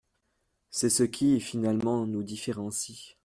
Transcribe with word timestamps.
C’est 0.71 0.89
ce 0.89 1.03
qui, 1.03 1.39
finalement, 1.39 2.07
nous 2.07 2.23
différencie. 2.23 3.17